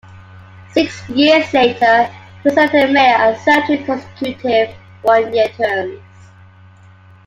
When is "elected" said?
2.57-2.89